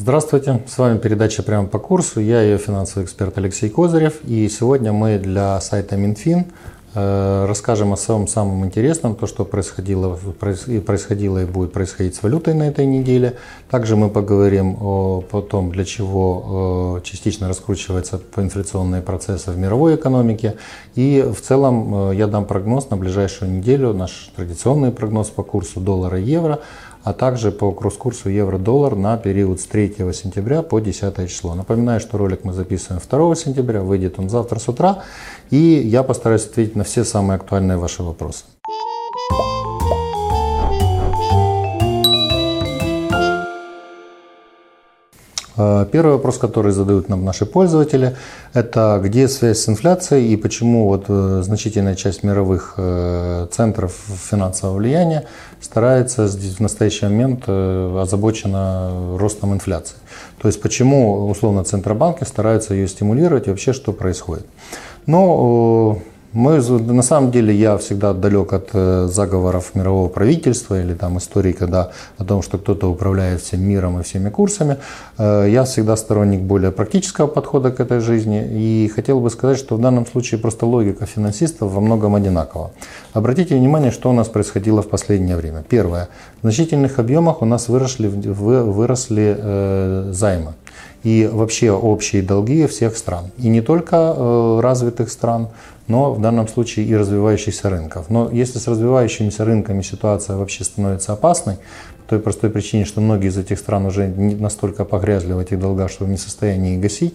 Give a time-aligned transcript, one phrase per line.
[0.00, 2.20] Здравствуйте, с вами передача «Прямо по курсу».
[2.20, 4.24] Я ее финансовый эксперт Алексей Козырев.
[4.24, 6.46] И сегодня мы для сайта Минфин
[6.94, 10.18] э, расскажем о самом самом интересном, то, что происходило,
[10.86, 13.36] происходило и будет происходить с валютой на этой неделе.
[13.70, 19.96] Также мы поговорим о, о том, для чего э, частично раскручиваются инфляционные процессы в мировой
[19.96, 20.56] экономике.
[20.94, 25.78] И в целом э, я дам прогноз на ближайшую неделю, наш традиционный прогноз по курсу
[25.78, 26.60] доллара и евро–
[27.04, 31.54] а также по кросс-курсу евро-доллар на период с 3 сентября по 10 число.
[31.54, 35.02] Напоминаю, что ролик мы записываем 2 сентября, выйдет он завтра с утра,
[35.50, 38.44] и я постараюсь ответить на все самые актуальные ваши вопросы.
[45.92, 48.16] Первый вопрос, который задают нам наши пользователи,
[48.54, 53.92] это где связь с инфляцией и почему вот э, значительная часть мировых э, центров
[54.30, 55.24] финансового влияния
[55.60, 59.96] старается в настоящий момент озабочена ростом инфляции.
[60.40, 64.46] То есть почему условно центробанки стараются ее стимулировать и вообще что происходит.
[65.06, 65.98] Но
[66.32, 71.52] мы, на самом деле я всегда далек от э, заговоров мирового правительства или там истории,
[71.52, 74.76] когда о том, что кто-то управляет всем миром и всеми курсами.
[75.18, 79.76] Э, я всегда сторонник более практического подхода к этой жизни и хотел бы сказать, что
[79.76, 82.70] в данном случае просто логика финансистов во многом одинакова.
[83.12, 85.64] Обратите внимание, что у нас происходило в последнее время.
[85.68, 86.08] Первое.
[86.42, 90.52] В значительных объемах у нас выросли, выросли э, займы
[91.02, 93.30] и вообще общие долги всех стран.
[93.38, 95.48] И не только развитых стран,
[95.90, 98.06] но в данном случае и развивающихся рынков.
[98.08, 103.28] Но если с развивающимися рынками ситуация вообще становится опасной, по той простой причине, что многие
[103.28, 107.14] из этих стран уже не настолько погрязли в этих долгах, что в состоянии их гасить,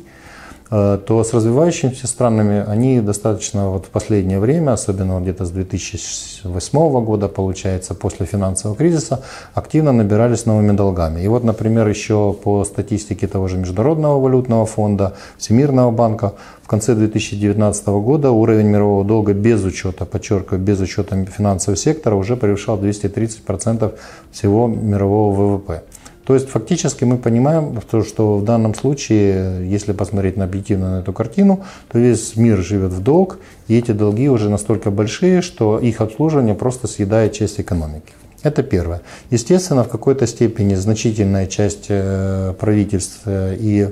[0.71, 7.05] Э, то с развивающимися странами они достаточно вот в последнее время, особенно где-то с 2008
[7.05, 9.21] года, получается, после финансового кризиса,
[9.53, 11.21] активно набирались новыми долгами.
[11.21, 16.33] И вот, например, еще по статистике того же Международного валютного фонда, Всемирного банка,
[16.65, 22.35] в конце 2019 года уровень мирового долга без учета, подчеркиваю, без учета финансового сектора уже
[22.35, 23.93] превышал 230%
[24.31, 25.83] всего мирового ВВП.
[26.25, 31.13] То есть фактически мы понимаем, что в данном случае, если посмотреть на объективно на эту
[31.13, 33.37] картину, то весь мир живет в долг,
[33.67, 38.13] и эти долги уже настолько большие, что их обслуживание просто съедает часть экономики.
[38.41, 39.01] Это первое.
[39.29, 43.89] Естественно, в какой-то степени значительная часть э, правительств э, и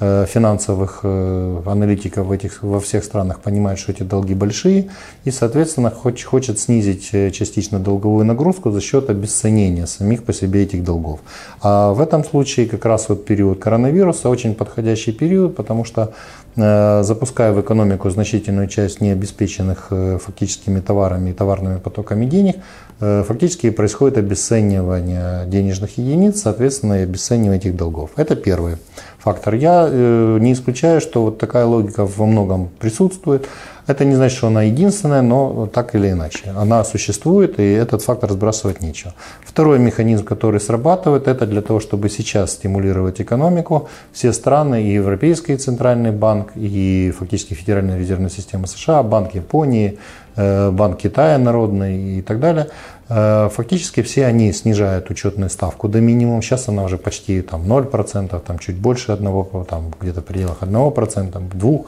[0.00, 4.90] финансовых э, аналитиков в этих, во всех странах понимают, что эти долги большие,
[5.24, 10.62] и, соответственно, хочет, хочет снизить э, частично долговую нагрузку за счет обесценения самих по себе
[10.62, 11.18] этих долгов.
[11.62, 16.14] А в этом случае как раз вот период коронавируса очень подходящий период, потому что
[16.56, 22.56] запуская в экономику значительную часть необеспеченных фактическими товарами и товарными потоками денег,
[22.98, 28.10] фактически происходит обесценивание денежных единиц, соответственно, и обесценивание этих долгов.
[28.16, 28.78] Это первое
[29.28, 29.54] фактор.
[29.54, 33.48] Я э, не исключаю, что вот такая логика во многом присутствует.
[33.88, 36.52] Это не значит, что она единственная, но так или иначе.
[36.56, 39.12] Она существует, и этот фактор сбрасывать нечего.
[39.44, 43.88] Второй механизм, который срабатывает, это для того, чтобы сейчас стимулировать экономику.
[44.12, 49.98] Все страны, и Европейский центральный банк, и фактически Федеральная резервная система США, Банк Японии,
[50.36, 52.66] э, Банк Китая народный и так далее–
[53.08, 56.42] фактически все они снижают учетную ставку до минимума.
[56.42, 61.32] Сейчас она уже почти там, 0%, там, чуть больше одного, там, где-то в пределах 1%,
[61.32, 61.86] 2%.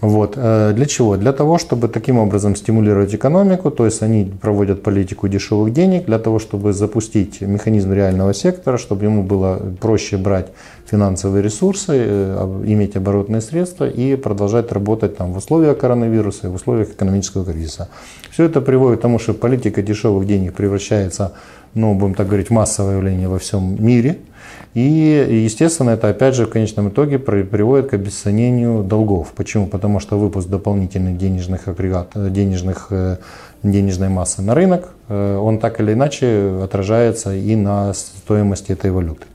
[0.00, 0.34] Вот.
[0.36, 1.16] Э, для чего?
[1.16, 6.18] Для того, чтобы таким образом стимулировать экономику, то есть они проводят политику дешевых денег, для
[6.18, 10.48] того, чтобы запустить механизм реального сектора, чтобы ему было проще брать
[10.86, 16.54] финансовые ресурсы, э, иметь оборотные средства и продолжать работать там, в условиях коронавируса и в
[16.54, 17.88] условиях экономического кризиса.
[18.30, 21.32] Все это приводит к тому, что политика дешевых денег превращается,
[21.74, 24.18] ну, будем так говорить, массовое явление во всем мире–
[24.74, 29.32] и, естественно, это опять же в конечном итоге приводит к обесценению долгов.
[29.34, 29.66] Почему?
[29.66, 33.16] Потому что выпуск дополнительных денежных агрегат, э, денежных, э,
[33.62, 39.26] денежной массы на рынок, э, он так или иначе отражается и на стоимости этой валюты.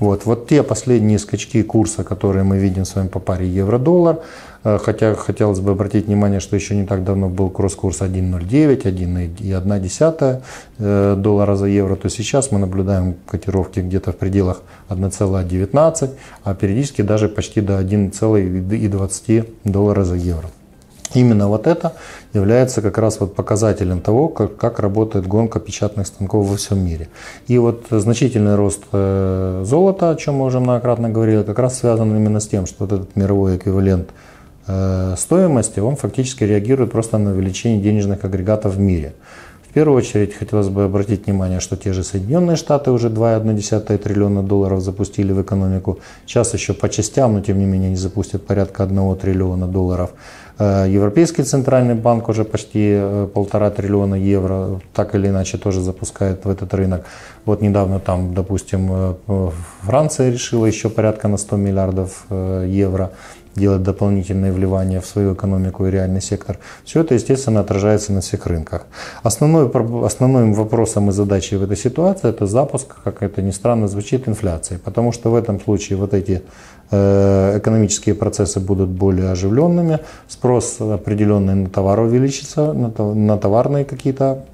[0.00, 4.20] Вот, вот те последние скачки курса, которые мы видим с вами по паре евро-доллар,
[4.76, 10.42] хотя хотелось бы обратить внимание, что еще не так давно был кросс-курс 1.09, 1,1
[10.78, 16.10] э, доллара за евро, то сейчас мы наблюдаем котировки где-то в пределах 1,19,
[16.44, 20.48] а периодически даже почти до 1,20 доллара за евро.
[21.14, 21.94] Именно вот это
[22.34, 27.08] является как раз вот показателем того, как, как работает гонка печатных станков во всем мире.
[27.46, 32.14] И вот значительный рост э, золота, о чем мы уже многократно говорили, как раз связан
[32.14, 34.12] именно с тем, что вот этот мировой эквивалент э,
[35.16, 39.14] стоимости, он фактически реагирует просто на увеличение денежных агрегатов в мире.
[39.68, 44.42] В первую очередь хотелось бы обратить внимание, что те же Соединенные Штаты уже 2,1 триллиона
[44.42, 45.98] долларов запустили в экономику.
[46.26, 50.10] Сейчас еще по частям, но тем не менее они запустят порядка 1 триллиона долларов.
[50.58, 56.44] Э, Европейский центральный банк уже почти э, полтора триллиона евро так или иначе тоже запускает
[56.44, 57.04] в этот рынок.
[57.44, 59.50] Вот недавно там, допустим, э,
[59.82, 63.10] Франция решила еще порядка на 100 миллиардов евро
[63.58, 66.58] делать дополнительные вливания в свою экономику и реальный сектор.
[66.84, 68.86] Все это, естественно, отражается на всех рынках.
[69.22, 69.70] Основной,
[70.06, 74.78] основным вопросом и задачей в этой ситуации это запуск, как это ни странно звучит, инфляции.
[74.84, 76.42] Потому что в этом случае вот эти
[76.90, 84.44] э, экономические процессы будут более оживленными, спрос определенный на товар увеличится, на товарные какие-то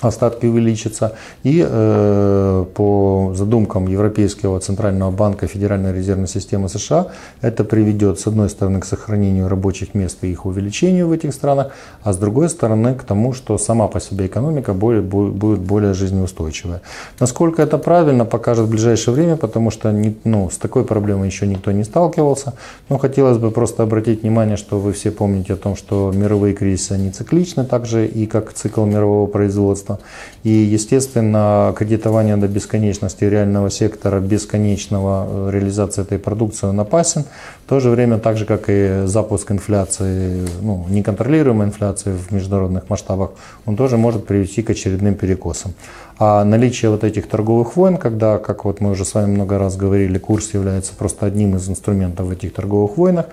[0.00, 1.12] остатки увеличатся.
[1.42, 7.08] И э, по задумкам Европейского Центрального банка Федеральной резервной системы США
[7.40, 11.72] это приведет, с одной стороны, к сохранению рабочих мест и их увеличению в этих странах,
[12.02, 16.80] а с другой стороны, к тому, что сама по себе экономика более, будет более жизнеустойчивая.
[17.20, 21.46] Насколько это правильно, покажет в ближайшее время, потому что не, ну, с такой проблемой еще
[21.46, 22.54] никто не сталкивался.
[22.88, 26.92] Но хотелось бы просто обратить внимание, что вы все помните о том, что мировые кризисы,
[26.92, 29.98] они цикличны, также и как цикл мирового производства производства.
[30.44, 37.24] И, естественно, кредитование до бесконечности реального сектора, бесконечного э, реализации этой продукции он опасен.
[37.66, 42.90] В то же время, так же, как и запуск инфляции, ну, неконтролируемой инфляции в международных
[42.90, 43.30] масштабах,
[43.66, 45.72] он тоже может привести к очередным перекосам.
[46.18, 49.76] А наличие вот этих торговых войн, когда, как вот мы уже с вами много раз
[49.76, 53.26] говорили, курс является просто одним из инструментов в этих торговых войнах,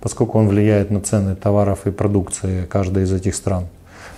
[0.00, 3.64] поскольку он влияет на цены товаров и продукции каждой из этих стран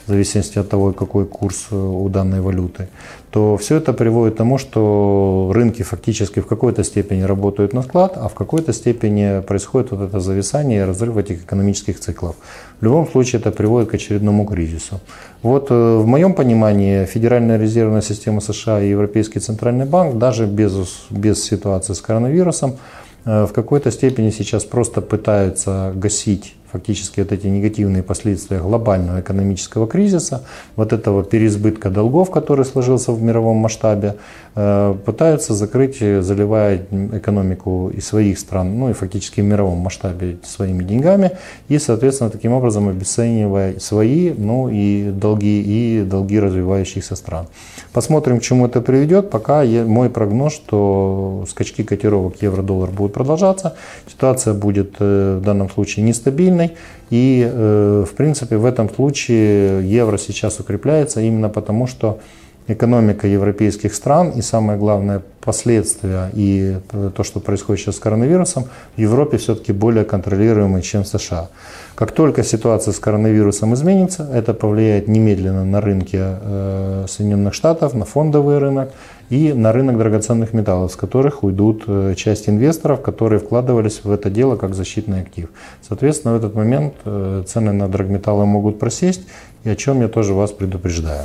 [0.06, 2.89] в зависимости от того, какой курс э, у данной валюты,
[3.31, 8.12] то все это приводит к тому, что рынки фактически в какой-то степени работают на склад,
[8.17, 12.37] а в какой-то степени происходит вот это зависание и разрыв этих экономических циклов.
[12.81, 15.01] В любом случае это приводит к очередному кризису.
[15.43, 21.07] Вот э, в моем понимании Федеральная резервная система США и Европейский центральный банк даже без,
[21.11, 22.77] без ситуации с коронавирусом
[23.25, 29.87] э, в какой-то степени сейчас просто пытаются гасить фактически вот эти негативные последствия глобального экономического
[29.87, 30.43] кризиса,
[30.75, 34.17] вот этого переизбытка долгов, который сложился в мировом масштабе,
[34.56, 36.81] э, пытаются закрыть, заливая
[37.12, 41.31] экономику и своих стран, ну и фактически в мировом масштабе своими деньгами,
[41.69, 47.47] и, соответственно, таким образом обесценивая свои, ну и долги, и долги развивающихся стран.
[47.93, 49.31] Посмотрим, к чему это приведет.
[49.31, 53.76] Пока мой прогноз, что скачки котировок евро-доллар будут продолжаться,
[54.09, 56.76] ситуация будет э, в данном случае нестабильной, стабильной.
[57.11, 62.19] И, э, в принципе, в этом случае евро сейчас укрепляется именно потому, что
[62.66, 66.78] экономика европейских стран и самое главное последствия и
[67.14, 68.64] то, что происходит сейчас с коронавирусом,
[68.96, 71.49] в Европе все-таки более контролируемые, чем в США.
[71.94, 78.06] Как только ситуация с коронавирусом изменится, это повлияет немедленно на рынки э, Соединенных Штатов, на
[78.06, 78.88] фондовый рынок
[79.30, 84.30] и на рынок драгоценных металлов, с которых уйдут э, часть инвесторов, которые вкладывались в это
[84.30, 85.50] дело как защитный актив.
[85.88, 89.22] Соответственно, в этот момент э, цены на драгметаллы могут просесть,
[89.63, 91.24] и о чем я тоже вас предупреждаю.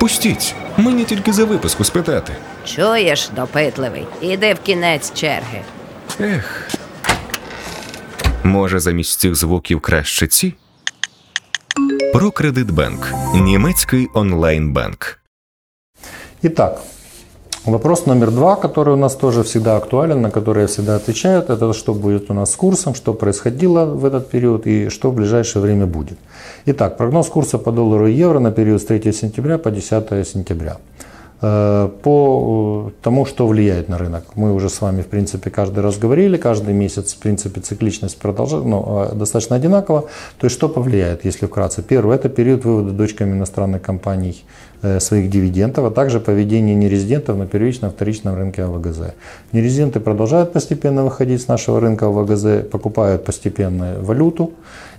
[0.00, 2.32] Пустіть, мені тільки за виписку спитати.
[2.64, 5.60] Чуєш, допитливий, іди в кінець черги.
[6.20, 6.68] Ех.
[8.44, 10.54] Може, замість цих звуків краще ці?
[12.13, 13.13] Прокредитбанк.
[13.35, 15.19] Німецький онлайн-банк.
[16.43, 16.81] Итак,
[17.65, 21.73] Вопрос номер два, который у нас тоже всегда актуален, на который я всегда отвечаю, это
[21.73, 25.63] что будет у нас с курсом, что происходило в этот период и что в ближайшее
[25.63, 26.17] время будет.
[26.67, 30.77] Итак, прогноз курса по доллару и евро на период с 3 сентября по 10 сентября.
[31.41, 34.23] Э, по э, тому, что влияет на рынок.
[34.35, 38.63] Мы уже с вами, в принципе, каждый раз говорили, каждый месяц, в принципе, цикличность продолжает,
[38.63, 40.01] ну, э, достаточно одинакова.
[40.39, 41.81] То есть, что повлияет, если вкратце?
[41.81, 44.45] Первое, это период вывода дочками иностранных компаний
[44.99, 49.15] своих дивидендов, а также поведение нерезидентов на первичном вторичном рынке АВГЗ.
[49.51, 54.51] Нерезиденты продолжают постепенно выходить с нашего рынка АВГЗ, покупают постепенно валюту,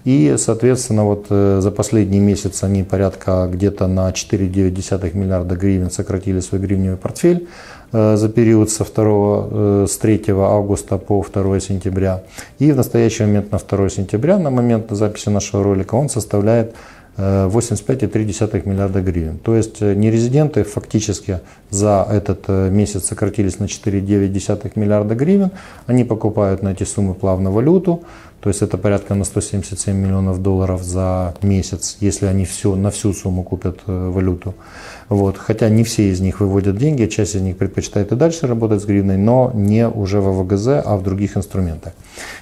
[0.06, 6.38] и, соответственно, вот э, за последний месяц они порядка где-то на 4,9 миллиарда гривен сократили
[6.38, 7.48] свой гривневый портфель
[7.90, 12.22] э, за период со 2, э, с 3 августа по 2 сентября.
[12.60, 16.76] И в настоящий момент на 2 сентября, на момент записи нашего ролика, он составляет
[17.18, 19.38] 85,3 миллиарда гривен.
[19.38, 25.50] То есть нерезиденты фактически за этот месяц сократились на 4,9 миллиарда гривен.
[25.86, 28.04] Они покупают на эти суммы плавно валюту,
[28.40, 33.12] то есть это порядка на 177 миллионов долларов за месяц, если они все, на всю
[33.12, 34.54] сумму купят э, валюту.
[35.08, 35.36] Вот.
[35.38, 38.84] Хотя не все из них выводят деньги, часть из них предпочитает и дальше работать с
[38.84, 41.92] гривной, но не уже в ВГЗ, а в других инструментах.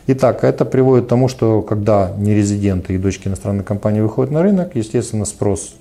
[0.06, 4.72] Итак, это приводит к тому, что когда нерезиденты и дочки иностранной компании выходят на рынок,
[4.74, 5.74] естественно, спрос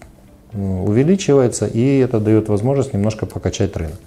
[0.53, 3.97] увеличивается, и это дает возможность немножко покачать рынок.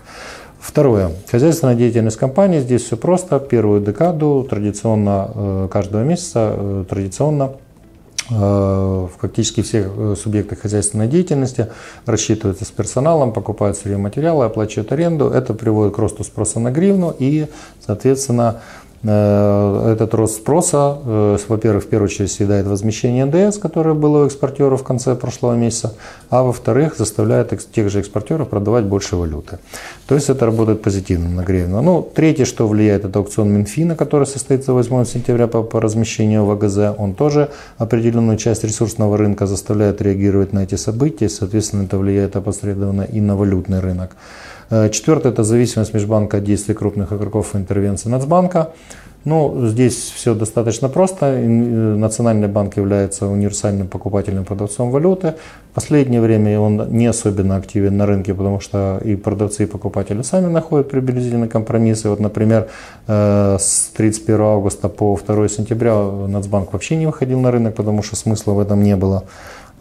[0.67, 1.13] Второе.
[1.31, 2.59] Хозяйственная деятельность компании.
[2.59, 3.39] Здесь все просто.
[3.39, 7.53] Первую декаду традиционно э, каждого месяца э, традиционно
[8.29, 11.69] э, фактически всех субъектах хозяйственной деятельности
[12.05, 15.29] рассчитываются с персоналом, покупают сырье материалы, оплачивают аренду.
[15.29, 17.47] Это приводит к росту спроса на гривну и,
[17.87, 18.61] соответственно,
[19.09, 24.81] этот рост спроса, э, во-первых, в первую очередь съедает возмещение НДС, которое было у экспортеров
[24.81, 25.95] в конце прошлого месяца,
[26.31, 29.59] а во-вторых, заставляет тех же экспортеров продавать больше валюты.
[30.07, 31.83] То есть это работает позитивно на гривну.
[31.83, 36.51] Ну, третье, что влияет, это аукцион Минфина, который состоится 8 сентября по, по размещению в
[36.51, 36.99] АГЗ.
[36.99, 43.03] Он тоже определенную часть ресурсного рынка заставляет реагировать на эти события, соответственно, это влияет опосредованно
[43.03, 44.17] и на валютный рынок.
[44.71, 48.73] Э, Четвертое– это зависимость межбанка от действий крупных игроков и интервенции Нацбанка.
[49.25, 51.27] Ну, здесь все достаточно просто.
[51.27, 55.35] Э, Национальный банк является универсальным покупательным продавцом валюты.
[55.73, 60.23] В последнее время он не особенно активен на рынке, потому что и продавцы, и покупатели
[60.23, 62.09] сами находят приблизительно компромиссы.
[62.09, 62.69] Вот, например,
[63.09, 65.95] э, с 31 августа по 2 сентября
[66.29, 69.25] Нацбанк вообще не выходил на рынок, потому что смысла в этом не было.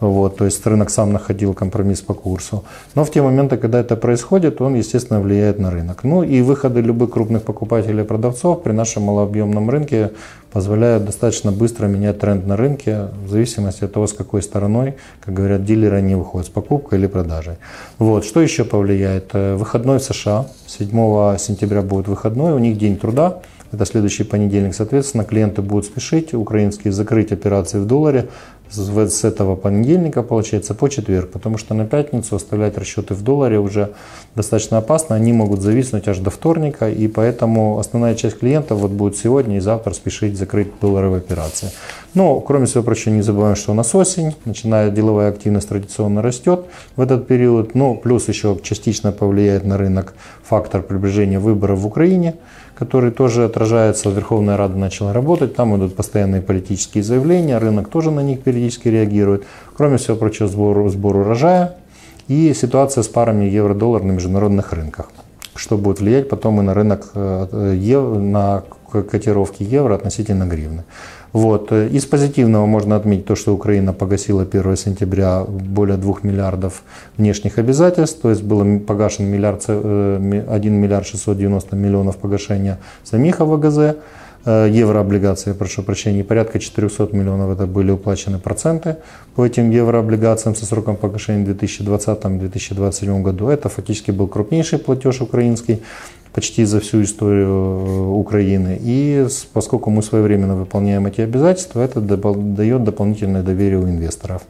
[0.00, 2.64] Вот, то есть рынок сам находил компромисс по курсу.
[2.94, 6.04] Но в те моменты, когда это происходит, он, естественно, влияет на рынок.
[6.04, 10.10] Ну и выходы любых крупных покупателей и продавцов при нашем малообъемном рынке
[10.52, 15.32] позволяют достаточно быстро менять тренд на рынке в зависимости от того, с какой стороной, как
[15.32, 17.54] говорят дилеры, они выходят, с покупкой или продажей.
[17.98, 18.24] Вот.
[18.26, 19.30] Что еще повлияет?
[19.32, 20.46] Э, выходной в США.
[20.66, 23.40] 7 сентября будет выходной, у них день труда
[23.72, 24.74] это следующий понедельник.
[24.74, 28.28] Соответственно, клиенты будут спешить, украинские, закрыть операции в долларе
[28.70, 33.92] с этого понедельника, получается, по четверг, потому что на пятницу оставлять расчеты в долларе уже
[34.34, 39.16] достаточно опасно, они могут зависнуть аж до вторника, и поэтому основная часть клиентов вот будет
[39.16, 41.70] сегодня и завтра спешить закрыть долларовые операции.
[42.14, 46.64] Но, кроме всего прочего, не забываем, что у нас осень, начиная деловая активность традиционно растет
[46.96, 52.36] в этот период, ну, плюс еще частично повлияет на рынок фактор приближения выборов в Украине,
[52.76, 58.20] который тоже отражается, Верховная Рада начала работать, там идут постоянные политические заявления, рынок тоже на
[58.20, 59.44] них периодически реагирует.
[59.74, 61.76] Кроме всего прочего, сбор, сбор урожая
[62.28, 65.10] и ситуация с парами евро-доллар на международных рынках,
[65.54, 68.62] что будет влиять потом и на рынок, э, на
[69.10, 70.84] котировки евро относительно гривны.
[71.36, 71.70] Вот.
[71.70, 76.82] Из позитивного можно отметить то, что Украина погасила 1 сентября более 2 миллиардов
[77.18, 83.78] внешних обязательств, то есть было погашен миллиард, 1 э, миллиард 690 миллионов погашения самих АВГЗ,
[84.46, 88.96] э, еврооблигации, прошу прощения, порядка 400 миллионов это были уплачены проценты
[89.34, 93.48] по этим еврооблигациям со сроком погашения в 2020-2027 году.
[93.48, 95.82] Это фактически был крупнейший платеж украинский
[96.36, 98.78] почти за всю историю э, Украины.
[98.78, 104.42] И поскольку мы своевременно выполняем эти обязательства, это дает дополнительное доверие у инвесторов.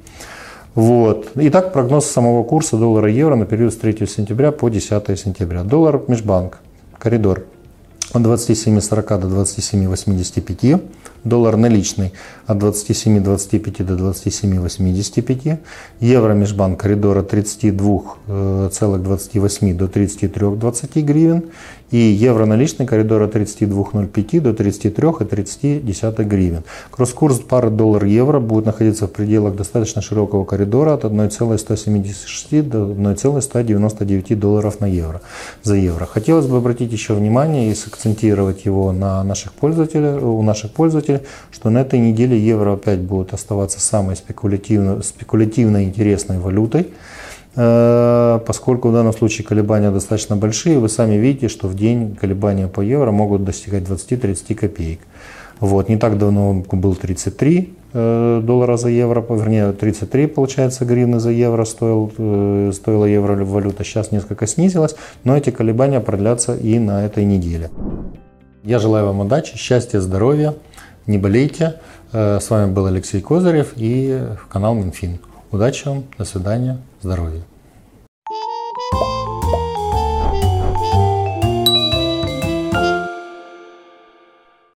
[0.75, 1.31] Вот.
[1.37, 5.63] Итак, прогноз самого курса доллара-евро на период с 3 сентября по 10 сентября.
[5.63, 6.59] Доллар межбанк,
[6.99, 7.45] коридор
[8.13, 10.81] от 27.40 до 27.85
[11.27, 12.13] доллар наличный
[12.47, 15.59] от 27.25 до 27.85,
[16.01, 21.45] евро межбанк коридора 32,28 до 33,20 гривен
[21.91, 26.65] и евро наличный коридора 32,05 до 33,30 гривен.
[26.91, 34.81] Кросс-курс пары доллар-евро будет находиться в пределах достаточно широкого коридора от 1,176 до 1,199 долларов
[34.81, 35.21] на евро,
[35.63, 36.07] за евро.
[36.07, 41.71] Хотелось бы обратить еще внимание и сакцентировать его на наших пользователей, у наших пользователей что
[41.71, 46.89] на этой неделе евро опять будет оставаться самой спекулятивно, спекулятивно интересной валютой,
[47.57, 50.79] поскольку в данном случае колебания достаточно большие.
[50.79, 55.01] Вы сами видите, что в день колебания по евро могут достигать 20-30 копеек.
[55.61, 55.89] Вот.
[55.89, 61.65] Не так давно был 33 э, доллара за евро, вернее 33 получается гривны за евро
[61.65, 67.25] стоил, э, стоила евро валюта, сейчас несколько снизилась, но эти колебания продлятся и на этой
[67.25, 67.71] неделе.
[68.65, 70.55] Я желаю вам удачи, счастья, здоровья
[71.07, 71.81] не болейте.
[72.13, 74.21] Э, с вами был Алексей Козырев и
[74.51, 75.19] канал Минфин.
[75.53, 77.43] Удачи вам, до свидания, здоровья.